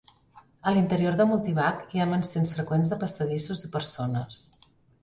A 0.69 0.71
l'interior 0.77 1.17
de 1.19 1.27
Multivac 1.33 1.85
hi 1.97 2.01
ha 2.01 2.09
mencions 2.15 2.57
freqüents 2.59 2.95
de 2.95 3.01
passadissos 3.05 3.65
i 3.71 3.73
persones. 3.79 4.47